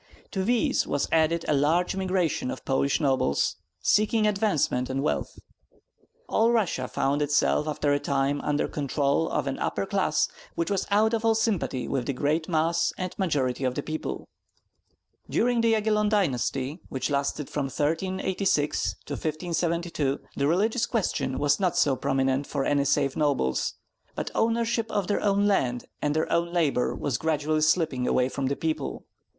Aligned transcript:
To 0.31 0.43
these 0.43 0.87
was 0.87 1.07
added 1.11 1.45
a 1.47 1.53
large 1.53 1.93
immigration 1.93 2.49
of 2.49 2.65
Polish 2.65 2.99
nobles 2.99 3.57
seeking 3.83 4.25
advancement 4.25 4.89
and 4.89 5.03
wealth. 5.03 5.37
All 6.27 6.51
Russia 6.51 6.87
found 6.87 7.21
itself 7.21 7.67
after 7.67 7.93
a 7.93 7.99
time 7.99 8.41
under 8.41 8.67
control 8.67 9.29
of 9.29 9.45
an 9.45 9.59
upper 9.59 9.85
class 9.85 10.27
which 10.55 10.71
was 10.71 10.87
out 10.89 11.13
of 11.13 11.23
all 11.23 11.35
sympathy 11.35 11.87
with 11.87 12.07
the 12.07 12.13
great 12.13 12.49
mass 12.49 12.91
and 12.97 13.13
majority 13.19 13.63
of 13.63 13.75
the 13.75 13.83
people. 13.83 14.27
During 15.29 15.61
the 15.61 15.73
Yagyellon 15.73 16.09
dynasty, 16.09 16.79
which 16.89 17.11
lasted 17.11 17.47
from 17.47 17.65
1386 17.65 18.95
to 19.05 19.13
1572, 19.13 20.19
the 20.35 20.47
religious 20.47 20.87
question 20.87 21.37
was 21.37 21.59
not 21.59 21.77
so 21.77 21.95
prominent 21.95 22.47
for 22.47 22.65
any 22.65 22.85
save 22.85 23.15
nobles; 23.15 23.75
but 24.15 24.31
ownership 24.33 24.91
of 24.91 25.05
their 25.05 25.21
own 25.21 25.45
land 25.45 25.85
and 26.01 26.15
their 26.15 26.31
own 26.31 26.51
labor 26.51 26.95
was 26.95 27.19
gradually 27.19 27.61
slipping 27.61 28.07
away 28.07 28.29
from 28.29 28.47
the 28.47 28.55
people. 28.55 29.05